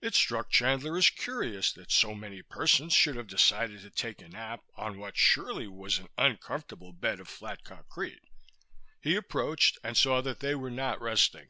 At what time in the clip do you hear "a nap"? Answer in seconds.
4.22-4.62